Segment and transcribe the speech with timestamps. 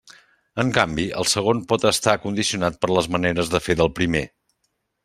[0.63, 4.27] En canvi, el segon pot estar condicionat per les maneres de fer del primer.